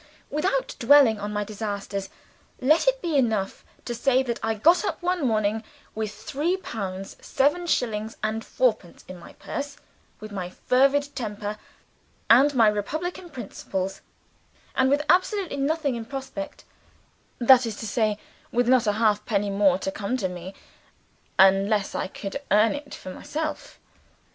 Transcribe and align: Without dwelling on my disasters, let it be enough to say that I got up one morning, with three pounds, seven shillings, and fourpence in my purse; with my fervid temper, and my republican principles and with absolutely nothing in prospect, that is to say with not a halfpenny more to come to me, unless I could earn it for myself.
Without 0.31 0.75
dwelling 0.79 1.19
on 1.19 1.31
my 1.31 1.43
disasters, 1.43 2.09
let 2.59 2.87
it 2.87 3.03
be 3.03 3.17
enough 3.17 3.63
to 3.85 3.93
say 3.93 4.23
that 4.23 4.39
I 4.41 4.55
got 4.55 4.83
up 4.83 4.99
one 5.03 5.27
morning, 5.27 5.63
with 5.93 6.11
three 6.11 6.57
pounds, 6.57 7.15
seven 7.21 7.67
shillings, 7.67 8.17
and 8.23 8.43
fourpence 8.43 9.05
in 9.07 9.19
my 9.19 9.33
purse; 9.33 9.77
with 10.19 10.31
my 10.31 10.49
fervid 10.49 11.15
temper, 11.15 11.59
and 12.31 12.55
my 12.55 12.67
republican 12.67 13.29
principles 13.29 14.01
and 14.73 14.89
with 14.89 15.03
absolutely 15.07 15.57
nothing 15.57 15.93
in 15.93 16.05
prospect, 16.05 16.63
that 17.37 17.67
is 17.67 17.75
to 17.75 17.85
say 17.85 18.17
with 18.51 18.67
not 18.67 18.87
a 18.87 18.93
halfpenny 18.93 19.51
more 19.51 19.77
to 19.77 19.91
come 19.91 20.17
to 20.17 20.27
me, 20.27 20.55
unless 21.37 21.93
I 21.93 22.07
could 22.07 22.41
earn 22.49 22.73
it 22.73 22.95
for 22.95 23.11
myself. 23.13 23.77